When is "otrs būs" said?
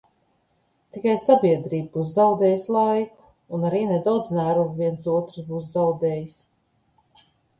5.17-5.69